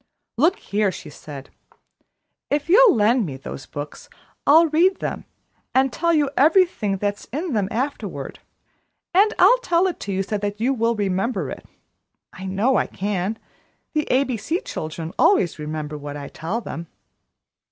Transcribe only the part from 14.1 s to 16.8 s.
A B C children always remember what I tell